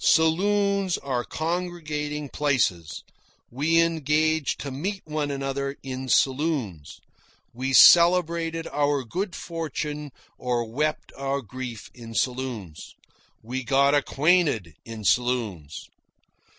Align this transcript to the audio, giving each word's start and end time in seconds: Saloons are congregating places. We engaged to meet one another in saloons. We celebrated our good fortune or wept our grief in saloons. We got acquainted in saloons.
Saloons 0.03 0.97
are 0.97 1.23
congregating 1.23 2.27
places. 2.27 3.03
We 3.51 3.79
engaged 3.83 4.59
to 4.61 4.71
meet 4.71 5.03
one 5.05 5.29
another 5.29 5.75
in 5.83 6.09
saloons. 6.09 6.99
We 7.53 7.73
celebrated 7.73 8.65
our 8.69 9.03
good 9.03 9.35
fortune 9.35 10.09
or 10.39 10.67
wept 10.67 11.11
our 11.15 11.43
grief 11.43 11.91
in 11.93 12.15
saloons. 12.15 12.95
We 13.43 13.63
got 13.63 13.93
acquainted 13.93 14.73
in 14.85 15.03
saloons. 15.05 15.87